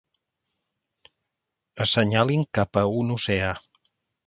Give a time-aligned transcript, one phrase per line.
[1.87, 3.55] Assenyalin cap a un oceà.